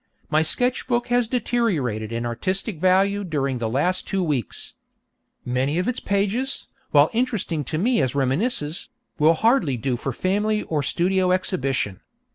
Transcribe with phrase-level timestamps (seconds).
[0.31, 4.73] My sketch book has deteriorated in artistic value during the last two weeks.
[5.45, 10.63] Many of its pages, while interesting to me as reminiscences, will hardly do for family
[10.63, 11.99] or studio exhibition.